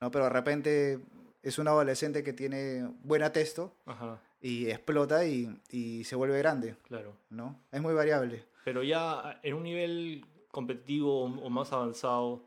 [0.00, 0.10] ¿no?
[0.10, 0.98] Pero de repente
[1.42, 6.76] es un adolescente que tiene buena testo Ajá, y explota y, y se vuelve grande,
[6.88, 7.16] claro.
[7.30, 7.58] ¿no?
[7.70, 8.44] Es muy variable.
[8.64, 12.44] Pero ya en un nivel competitivo o más avanzado,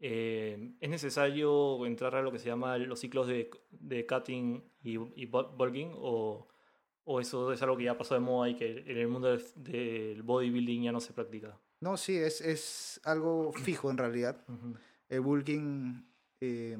[0.00, 4.92] eh, ¿es necesario entrar a lo que se llama los ciclos de, de cutting y,
[4.92, 5.92] y bu- bulking?
[5.96, 6.46] O,
[7.04, 10.22] ¿O eso es algo que ya pasó de moda y que en el mundo del,
[10.22, 11.58] bodybuilding ya no se practica?
[11.80, 14.42] No, sí, es, es algo fijo en realidad.
[14.48, 14.74] Ujú.
[15.10, 16.06] El bulking
[16.40, 16.78] eh,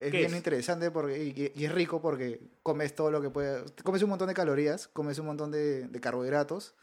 [0.00, 0.36] es ¿Qué bien es?
[0.36, 3.72] interesante porque, y, y es rico porque comes todo lo que puedes.
[3.82, 6.76] Comes un montón de calorías, comes un montón de, de carbohidratos.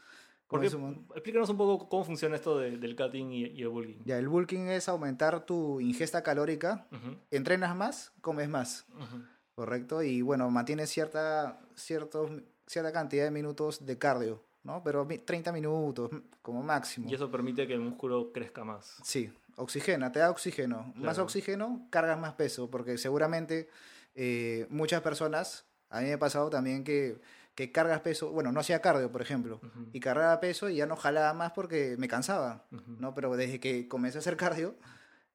[0.48, 4.04] Porque, un explícanos un poco cómo funciona esto de- del cutting y, y el bulking.
[4.04, 6.86] Ya, el bulking es aumentar tu ingesta calórica.
[6.92, 9.24] Ujú, Entrenas más, comes más, ujú.
[9.56, 10.02] ¿correcto?
[10.04, 12.30] Y bueno, mantienes cierta, ciertos,
[12.66, 14.82] cierta cantidad de minutos de cardio, ¿no?
[14.82, 16.10] Pero mi- 30 minutos
[16.42, 17.08] como máximo.
[17.08, 18.96] Y eso permite que el músculo crezca más.
[19.04, 20.92] Sí, oxigena, te da oxígeno.
[20.96, 23.68] Más oxígeno, cargas más peso, porque seguramente
[24.14, 27.18] eh, muchas personas, a mí me ha pasado también que,
[27.54, 29.60] que cargas peso, bueno, no hacía cardio, por ejemplo,
[29.92, 32.64] y cargaba peso y ya no jalaba más porque me cansaba.
[32.70, 33.14] ¿no?
[33.14, 34.74] Pero desde que comencé a hacer cardio,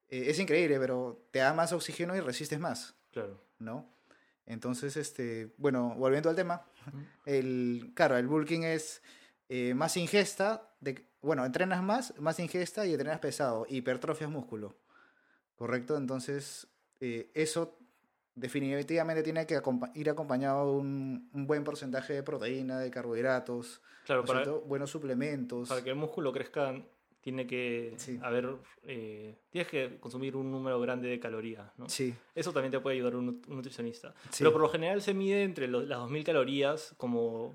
[0.10, 3.40] eh, es increíble, pero te da más oxígeno y resistes más, Claro.
[3.60, 3.88] ¿no?
[4.46, 6.66] Entonces, este, bueno, volviendo al tema,
[7.26, 9.02] el, claro, el bulking es
[9.50, 14.76] eh, más ingesta, de, bueno, entrenas más, más ingesta y entrenas pesado, hipertrofias músculo,
[15.56, 15.96] ¿correcto?
[15.96, 16.68] Entonces,
[17.00, 17.78] eh, eso
[18.36, 19.62] definitivamente tiene que
[19.96, 24.44] ir acompañado de un, un buen porcentaje de proteína, de carbohidratos, Claro, ¿no es para,
[24.44, 24.62] cierto?
[24.62, 25.70] buenos suplementos.
[25.70, 26.74] para que el músculo crezca
[27.22, 28.20] tiene que Sí.
[28.22, 28.50] haber
[28.84, 31.88] eh, tienes que consumir un número grande de calorías ¿no?
[31.88, 34.40] Sí, eso también te puede ayudar un, un nutricionista Sí.
[34.40, 37.54] pero por lo general se mide entre las 2000 calorías como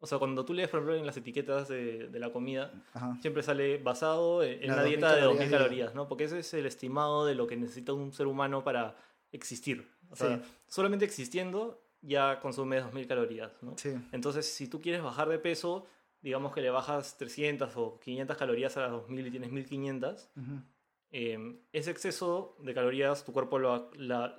[0.00, 3.16] o sea cuando tú lees por ejemplo en las etiquetas de, de la comida ajá.
[3.20, 6.08] siempre sale basado en, una 2000 dieta de 2000 calorías calorías ¿no?
[6.08, 8.96] porque ese es el estimado de lo que necesita un ser humano para
[9.32, 10.42] existir o sea Sí.
[10.68, 13.76] solamente existiendo ya consume 2000 calorías ¿no?
[13.78, 15.86] Sí, Entonces, si tú quieres bajar de peso,
[16.22, 20.62] digamos que le bajas 300 o 500 calorías a las 2000 y tienes 1500, ujú,
[21.10, 24.36] eh, ese exceso de calorías tu cuerpo lo la,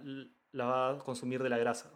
[0.51, 1.91] la va a consumir de la grasa.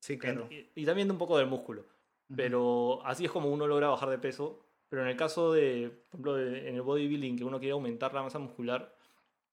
[0.00, 0.48] sí, claro.
[0.50, 1.86] Y, y también de un poco del músculo.
[2.34, 4.64] Pero así es como uno logra bajar de peso.
[4.88, 8.14] Pero en el caso de, por ejemplo, de- en el bodybuilding, que uno quiere aumentar
[8.14, 8.96] la masa muscular,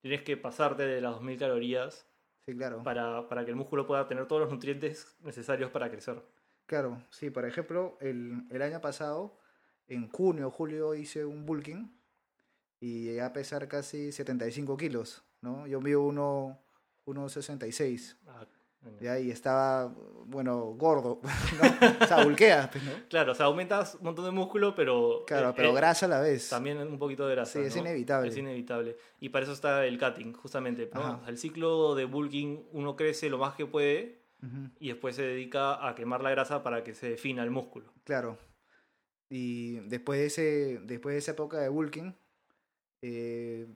[0.02, 2.08] tienes que pasarte de las 2000 calorías
[2.46, 2.84] Sí, claro.
[2.84, 6.24] para, para que el músculo pueda tener todos los nutrientes necesarios para crecer.
[6.68, 9.39] Claro, sí, por ejemplo, el, el año pasado,
[9.90, 11.92] en junio, julio, hice un bulking
[12.80, 15.68] y llegué a pesar casi 75 kilos, ¿no?
[15.68, 16.60] Yo mido uno,
[17.06, 18.46] 1,66, Ah,
[19.02, 19.94] de ahí estaba,
[20.26, 21.20] bueno, gordo,
[21.62, 22.06] ¿no?
[22.06, 22.92] O sea, bulqueas, pues, ¿no?
[23.10, 25.26] Claro, o sea, aumentas un montón de músculo, pero...
[25.28, 26.50] Claro, eh, pero eh, grasa a la vez.
[26.50, 27.60] También un poquito de grasa.
[27.60, 27.82] Sí, es ¿no?
[27.82, 28.30] inevitable.
[28.30, 28.96] Es inevitable.
[29.20, 30.90] Y para eso está el cutting, justamente.
[30.94, 31.02] ¿no?
[31.02, 34.20] O sea, el ciclo de bulking, uno crece lo más que puede
[34.80, 37.92] y después se dedica a quemar la grasa para que se defina el músculo.
[38.06, 38.38] Claro.
[39.30, 42.16] Y después de, ese, después de esa época de bulking,
[43.02, 43.68] eh,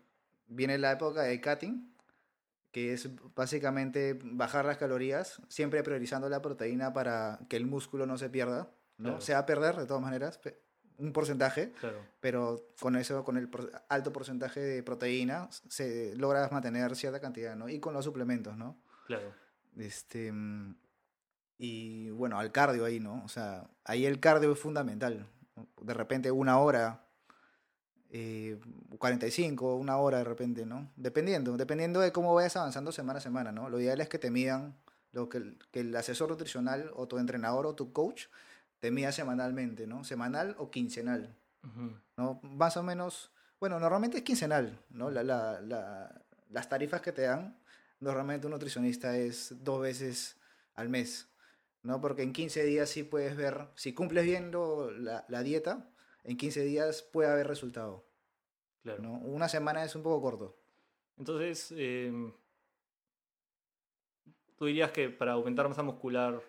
[0.48, 1.94] viene la época de cutting,
[2.72, 8.18] que es básicamente bajar las calorías, siempre priorizando la proteína para que el músculo no
[8.18, 8.72] se pierda.
[8.98, 9.10] ¿no?
[9.10, 9.22] Claro.
[9.22, 10.40] Se va a perder de todas maneras,
[10.98, 12.00] un porcentaje, Claro.
[12.20, 13.50] pero con eso, con el
[13.90, 17.70] alto porcentaje de proteína, se logra mantener cierta cantidad, ¿no?
[17.70, 18.80] Y con los suplementos, ¿no?
[19.08, 19.34] Claro.
[19.78, 20.76] Este, mm,
[21.58, 23.24] y bueno, al cardio ahí, ¿no?
[23.24, 25.28] O sea, ahí el cardio es fundamental.
[25.82, 27.06] De repente una hora,
[28.10, 28.60] eh,
[29.00, 30.92] 45, una hora de repente, ¿no?
[30.96, 33.70] Dependiendo, dependiendo de cómo vayas avanzando semana a semana, ¿no?
[33.70, 34.76] Lo ideal es que te midan,
[35.12, 38.26] lo que el, que el asesor nutricional o tu entrenador o tu coach
[38.80, 40.04] te mida semanalmente, ¿no?
[40.04, 41.36] Semanal o quincenal.
[42.18, 42.40] ¿no?
[42.44, 45.10] Más o menos, bueno, normalmente es quincenal, ¿no?
[45.10, 47.58] La, la- la- las tarifas que te dan,
[48.00, 50.36] normalmente un nutricionista es dos veces
[50.76, 51.28] al mes,
[51.84, 52.02] ¿no?
[52.02, 55.90] Porque en 15 días sí puedes ver, si cumples bien lo- la, la dieta,
[56.24, 58.06] en 15 días puede haber resultado,
[58.84, 59.02] Claro.
[59.04, 59.14] ¿no?
[59.20, 60.58] Una semana es un poco corto.
[61.18, 62.12] Entonces, eh,
[64.58, 66.42] tú dirías que para aumentar masa muscular,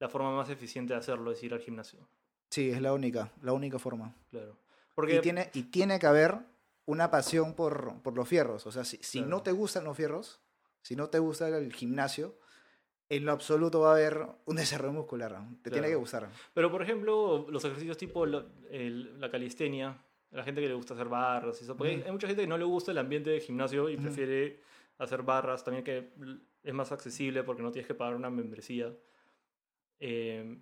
[0.00, 2.08] la forma más eficiente de hacerlo es ir al gimnasio.
[2.50, 4.14] Sí, es la única, la única forma.
[4.30, 4.58] Claro.
[4.94, 6.38] Porque Y tiene, y tiene que haber
[6.86, 8.66] una pasión por, por los fierros.
[8.66, 9.30] O sea, si, si Claro.
[9.30, 10.40] no te gustan los fierros,
[10.82, 12.38] si no te gusta el gimnasio,
[13.08, 15.32] en lo absoluto va a haber un desarrollo muscular.
[15.62, 15.88] Te tiene Claro.
[15.88, 16.28] que gustar.
[16.54, 20.94] Pero, por ejemplo, los ejercicios tipo la, el- la calistenia, la gente que le gusta
[20.94, 22.06] hacer barras y eso, porque hay- Ujú.
[22.06, 24.04] hay mucha gente que no le gusta el ambiente de gimnasio y Ujú.
[24.04, 24.60] prefiere
[24.98, 26.12] hacer barras, también que
[26.62, 28.92] es más accesible porque no tienes que pagar una membresía.
[30.00, 30.58] Eh,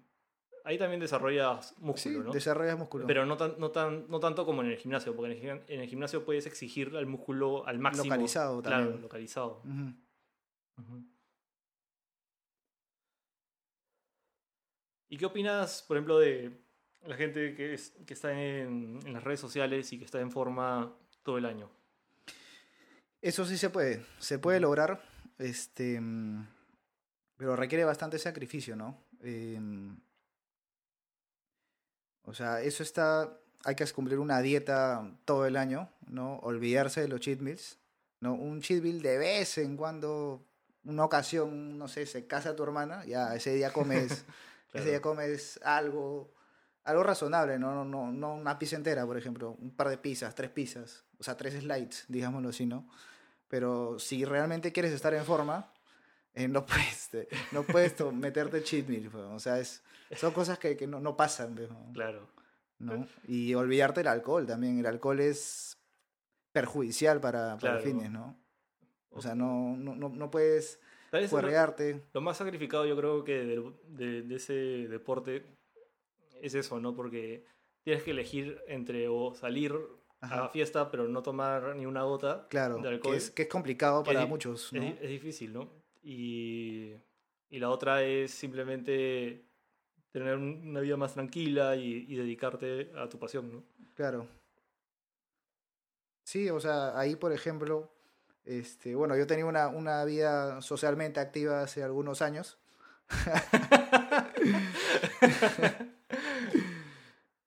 [0.65, 2.33] ahí también desarrollas Sí, músculo, ¿no?
[2.33, 3.07] desarrollas músculo.
[3.07, 5.81] Pero no, tan, no, tan, no tanto como en el gimnasio, porque en el, en
[5.81, 8.05] el gimnasio puedes exigir al músculo al máximo.
[8.05, 9.03] Localizado Claro, también.
[9.03, 9.63] localizado.
[9.65, 9.95] Ujú.
[10.83, 11.05] Ujú.
[15.13, 16.59] ¿Y qué opinas, por ejemplo, de
[17.05, 20.31] la gente que, es, que está en, en las redes sociales y que está en
[20.31, 20.91] forma
[21.23, 21.69] todo el año?
[23.21, 25.03] Eso sí se puede, se puede lograr,
[25.37, 26.01] este,
[27.37, 29.05] pero requiere bastante sacrificio, ¿no?
[29.21, 30.01] Em,
[32.23, 36.37] o sea, eso está, hay que cumplir una dieta todo el año, ¿no?
[36.39, 37.79] Olvidarse de los cheat meals,
[38.21, 38.33] ¿no?
[38.33, 40.43] Un cheat meal de vez en cuando,
[40.85, 44.25] una ocasión, no sé, se casa tu hermana, ya ese día comes,
[44.73, 44.83] Claro.
[44.85, 46.35] ese día comes algo,
[46.85, 47.73] algo razonable, ¿no?
[47.73, 51.23] No, no, no una pizza entera, por ejemplo, un par de pizzas, tres pizzas, o
[51.23, 52.89] sea, tres slides, digámoslo así, ¿no?
[53.49, 55.71] Pero si realmente quieres estar en forma,
[56.35, 59.83] eh, no puedes, te- no puedes meterte cheat meal, pues, o sea, es,
[60.17, 61.93] son cosas que, que no, no pasan, pues, ¿no?
[61.93, 62.29] Claro.
[62.79, 63.07] ¿no?
[63.29, 65.79] Y olvidarte del alcohol también, el alcohol es
[66.51, 67.81] perjudicial para, para Claro.
[67.81, 68.37] fines, ¿no?
[69.11, 70.81] O sea, no, no, no puedes
[71.13, 71.39] Tal vez lo,
[72.15, 73.45] lo más sacrificado yo creo que
[73.85, 74.55] de, de ese
[74.89, 75.45] deporte
[76.41, 76.97] es eso, ¿no?
[76.97, 77.45] Porque
[77.85, 79.75] tienes que elegir entre o salir
[80.23, 83.13] a la fiesta pero no tomar ni una gota Claro, de alcohol.
[83.13, 84.87] que es, que es complicado para muchos, Es, ¿no?
[84.87, 85.69] es difícil, ¿no?
[86.03, 86.95] Y,
[87.51, 89.45] y la otra es simplemente
[90.13, 93.63] tener un- una vida más tranquila y, y dedicarte a tu pasión, ¿no?
[93.95, 94.27] Claro.
[96.25, 97.91] Sí, o sea, ahí, por ejemplo,
[98.45, 102.59] este, bueno, yo tenía una, una vida socialmente activa hace algunos años.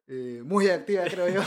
[0.07, 1.41] Eh, muy activa, creo yo.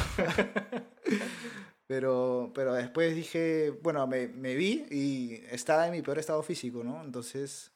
[1.86, 6.84] pero, pero después dije, bueno, me, me vi y estaba en mi peor estado físico,
[6.84, 7.02] ¿no?
[7.02, 7.72] Entonces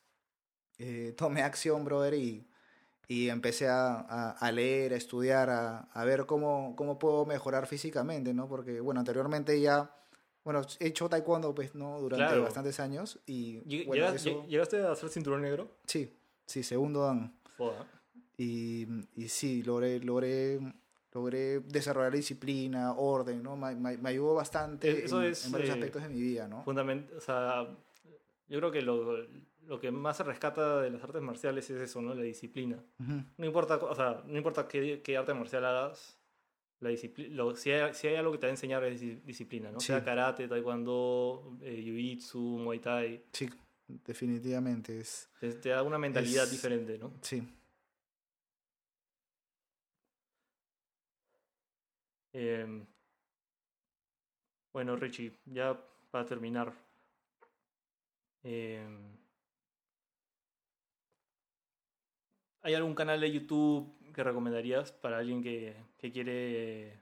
[0.78, 2.46] eh, tomé acción, brother, y,
[3.08, 7.66] y empecé a, a- a leer, a estudiar, a, a ver cómo, cómo puedo mejorar
[7.66, 8.48] físicamente, ¿no?
[8.48, 9.94] Porque, bueno, anteriormente ya,
[10.44, 12.00] bueno, he hecho taekwondo, pues, ¿no?
[12.00, 12.42] Durante Claro.
[12.42, 15.68] bastantes años y, bueno, llegas- eso- lleg- ¿Llegaste a ser cinturón negro?
[15.86, 16.12] sí,
[16.46, 17.34] sí, segundo dan.
[18.36, 20.58] Y, y sí, logré, logré,
[21.12, 23.56] logré desarrollar disciplina, orden, ¿no?
[23.56, 26.20] Me, me- me ayudó bastante Eh, Eso en, es, en varios eh, aspectos de mi
[26.20, 26.64] vida, ¿no?
[26.64, 27.66] Fundament- o sea,
[28.48, 29.18] yo creo que lo,
[29.66, 32.14] lo que más se rescata de las artes marciales es eso, ¿no?
[32.14, 32.82] La disciplina.
[32.98, 36.18] Ujú, No importa, o sea, no importa qué, qué arte marcial hagas,
[36.82, 36.90] la
[37.30, 39.80] lo, si, hay, si hay algo que te va a enseñar es dis- disciplina, ¿no?
[39.80, 39.86] Sí.
[39.86, 43.48] Sea karate, taekwondo, eh, jiu-jitsu, muay thai, Sí,
[43.86, 47.12] definitivamente es, te, te da una mentalidad Es- diferente, ¿no?
[47.22, 47.42] sí.
[52.32, 52.66] Eh,
[54.72, 55.78] bueno, Richie, ya
[56.10, 56.72] para terminar.
[58.44, 58.84] eh,
[62.62, 67.00] ¿Hay algún canal de YouTube que recomendarías para alguien que, que quiere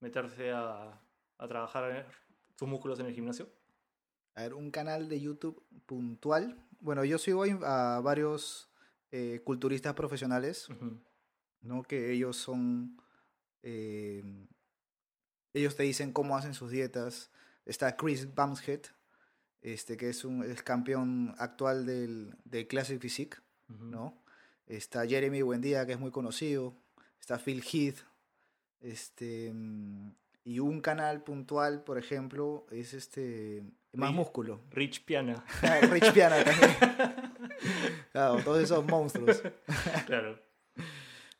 [0.00, 1.00] meterse a,
[1.38, 2.06] a trabajar
[2.54, 3.48] sus músculos en el gimnasio?
[4.34, 6.62] A ver, un canal de YouTube puntual.
[6.80, 8.70] Bueno, yo sigo a varios
[9.10, 10.68] eh, culturistas profesionales.
[11.62, 11.82] ¿no?
[11.82, 13.00] Que ellos son...
[13.62, 14.22] eh,
[15.54, 17.30] ellos te dicen cómo hacen sus dietas.
[17.64, 18.82] Está Chris Bumstead,
[19.62, 23.38] este, que es un es campeón actual del, de Classic Physique.
[23.68, 24.22] ¿no?
[24.66, 26.76] Está Jeremy Buendía, que es muy conocido.
[27.18, 28.09] Está Phil Heath.
[28.80, 30.10] Este, mm,
[30.44, 33.62] y un canal puntual, por ejemplo, es este
[33.92, 34.60] Más Rich- Músculo.
[34.70, 36.70] Rich Piana, Ah, Rich Piana también.
[38.12, 39.42] Claro, todos esos monstruos.
[40.06, 40.38] claro.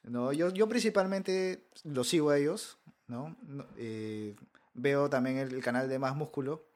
[0.03, 3.37] No, yo, yo principalmente los sigo a ellos, ¿no?
[3.76, 4.35] Eh,
[4.74, 6.66] veo también el, el canal de Más Músculo.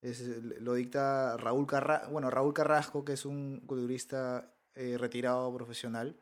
[0.00, 0.20] Es,
[0.60, 6.16] lo dicta Raúl Carrasco, bueno, Raúl Carrasco, que es un culturista eh, retirado profesional.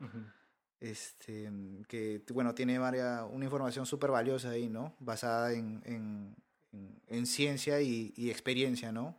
[0.80, 1.50] Este,
[1.88, 4.94] que, bueno, tiene varia, una información súper valiosa ahí, ¿no?
[4.98, 6.34] Basada en, en,
[6.72, 9.14] en- en ciencia y, y experiencia, ¿no?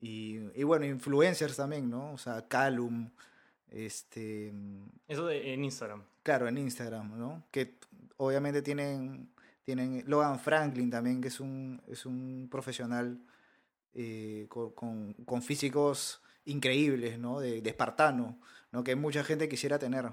[0.00, 2.12] Y, y bueno, influencers también, ¿no?
[2.12, 3.10] O sea, Calum,
[3.70, 4.52] este,
[5.08, 6.02] Eso de- en Instagram.
[6.22, 7.44] Claro, en Instagram, ¿no?
[7.50, 7.78] Que
[8.18, 9.30] obviamente tienen,
[9.64, 13.18] tienen Logan Franklin también, que es un, es un profesional
[13.94, 17.40] eh, con, con- con físicos increíbles, ¿no?
[17.40, 18.38] De, de espartano,
[18.72, 18.84] ¿no?
[18.84, 20.10] Que mucha gente quisiera tener,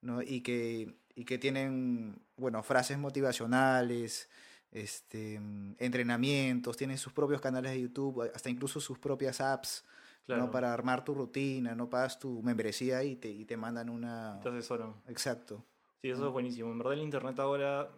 [0.00, 0.22] ¿no?
[0.22, 4.28] Y que, y que tienen, bueno, frases motivacionales,
[4.72, 5.40] este,
[5.78, 9.84] entrenamientos, tienen sus propios canales de YouTube, hasta incluso sus propias apps,
[10.26, 10.46] Claro.
[10.46, 10.50] ¿no?
[10.50, 14.40] Para armar tu rutina, no pagas tu membresía y te, y te mandan una...
[14.42, 14.92] Te asesoran.
[15.06, 15.64] Exacto.
[16.02, 16.72] Sí, eso es buenísimo.
[16.72, 17.88] En verdad el internet ahora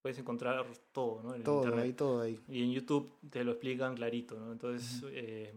[0.00, 1.34] puedes encontrar todo, ¿no?
[1.34, 1.84] En Todo internet.
[1.84, 2.40] ahí, todo ahí.
[2.48, 4.52] Y en YouTube te lo explican clarito, ¿no?
[4.52, 5.54] Entonces, eh,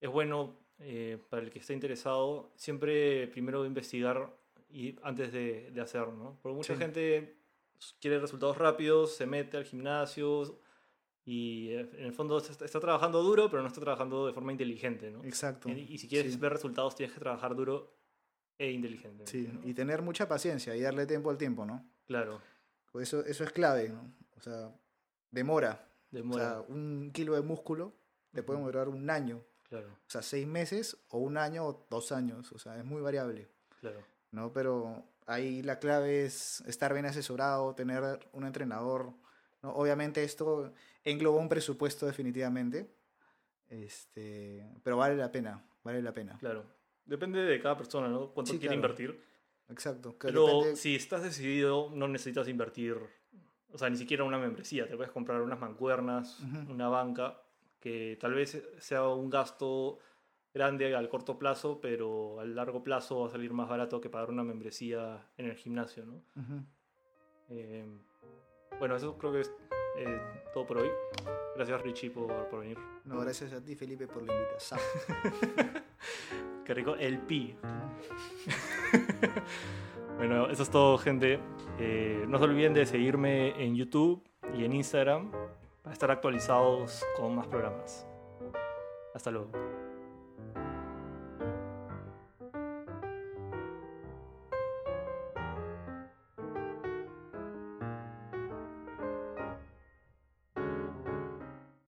[0.00, 4.34] es bueno eh, para el que esté interesado siempre primero investigar
[4.70, 6.38] y antes de, de hacer, ¿no?
[6.42, 6.78] Porque mucha Sí.
[6.80, 7.36] gente
[8.00, 10.60] quiere resultados rápidos, se mete al gimnasio
[11.24, 14.52] y eh, en el fondo está, está trabajando duro, pero no está trabajando de forma
[14.52, 15.22] inteligente, ¿no?
[15.24, 15.68] Exacto.
[15.68, 16.38] Y, y si quieres Sí.
[16.38, 17.94] ver resultados tienes que trabajar duro
[18.58, 19.26] e inteligente.
[19.26, 19.66] Sí, ¿no?
[19.68, 21.84] y tener mucha paciencia y darle tiempo al tiempo, ¿no?
[22.06, 22.40] Claro,
[22.92, 24.12] Pues Eso, eso es clave, ¿no?
[24.36, 24.74] O sea,
[25.30, 25.86] demora.
[26.10, 26.60] demora.
[26.60, 27.94] O sea, un kilo de músculo
[28.32, 29.44] te puede durar un año.
[29.70, 32.52] Claro, O sea, seis meses o un año o dos años.
[32.52, 33.48] O sea, es muy variable,
[33.80, 34.00] claro.
[34.32, 34.52] ¿no?
[34.52, 38.02] Pero ahí la clave es estar bien asesorado, tener
[38.32, 39.14] un entrenador,
[39.62, 39.72] ¿no?
[39.72, 40.72] Obviamente esto
[41.04, 42.90] engloba un presupuesto definitivamente.
[43.68, 46.36] Este, pero vale la pena, vale la pena.
[46.38, 46.64] Claro.
[47.04, 48.30] Depende de cada persona, ¿no?
[48.32, 48.88] Cuánto Sí, quiere claro.
[48.92, 49.24] invertir.
[49.68, 50.16] Exacto.
[50.18, 52.96] Pero depende- si estás decidido, no necesitas invertir,
[53.72, 54.88] o sea, ni siquiera una membresía.
[54.88, 57.40] Te puedes comprar unas mancuernas, una banca,
[57.80, 59.98] que tal vez sea un gasto
[60.52, 64.30] grande al corto plazo, pero al largo plazo va a salir más barato que pagar
[64.30, 66.22] una membresía en el gimnasio, ¿no?
[66.36, 66.64] Ujú.
[67.48, 67.86] Eh,
[68.78, 69.52] bueno, eso creo que es
[69.96, 70.20] eh,
[70.52, 70.88] todo por hoy.
[71.56, 72.78] Gracias Richie por, por venir.
[73.04, 74.80] No, gracias a ti, Felipe, por la invitación.
[76.64, 77.56] Qué rico, el pi.
[80.16, 81.40] bueno, eso es todo, gente.
[81.78, 84.22] Eh, no se olviden de seguirme en YouTube
[84.54, 85.32] y en Instagram
[85.90, 88.06] para estar actualizados con más programas.
[89.12, 89.50] Hasta luego.